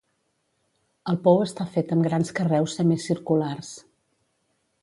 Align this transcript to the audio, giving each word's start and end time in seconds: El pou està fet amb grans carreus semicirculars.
El 1.13 1.19
pou 1.27 1.43
està 1.47 1.67
fet 1.77 1.93
amb 1.97 2.09
grans 2.09 2.33
carreus 2.39 2.75
semicirculars. 2.81 3.73